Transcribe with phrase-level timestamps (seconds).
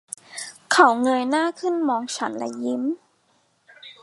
[0.71, 2.83] เขาเงยหน้าขึ้นมองฉันและยิ้ม